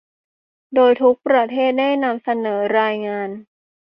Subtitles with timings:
[0.75, 3.29] โดยทุกประเทศได้นำเสนอรายงาน